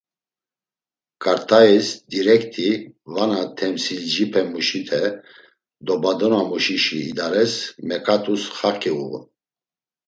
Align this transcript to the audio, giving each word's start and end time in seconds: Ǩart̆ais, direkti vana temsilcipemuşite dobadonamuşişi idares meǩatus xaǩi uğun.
Ǩart̆ais, 1.23 1.85
direkti 2.11 2.69
vana 3.13 3.41
temsilcipemuşite 3.57 5.01
dobadonamuşişi 5.85 6.97
idares 7.09 7.53
meǩatus 7.87 8.43
xaǩi 8.57 8.91
uğun. 9.01 9.23